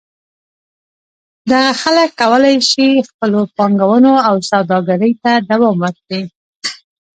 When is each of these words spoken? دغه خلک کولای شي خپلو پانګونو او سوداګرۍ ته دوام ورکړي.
دغه 1.51 1.71
خلک 1.81 2.09
کولای 2.21 2.55
شي 2.69 2.87
خپلو 3.09 3.39
پانګونو 3.55 4.13
او 4.27 4.35
سوداګرۍ 4.49 5.13
ته 5.23 5.31
دوام 5.49 5.77
ورکړي. 5.83 6.21